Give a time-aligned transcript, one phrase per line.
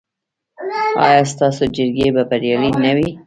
[1.05, 3.09] ایا ستاسو جرګې به بریالۍ نه وي؟